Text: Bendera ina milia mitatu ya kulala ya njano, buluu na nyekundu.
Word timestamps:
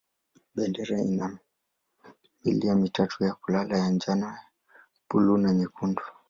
Bendera 0.55 0.97
ina 1.01 1.39
milia 2.45 2.75
mitatu 2.75 3.23
ya 3.23 3.33
kulala 3.33 3.77
ya 3.77 3.87
njano, 3.89 4.35
buluu 5.09 5.37
na 5.37 5.53
nyekundu. 5.53 6.01